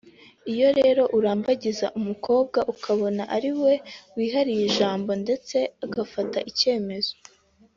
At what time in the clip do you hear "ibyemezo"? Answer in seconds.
6.49-7.13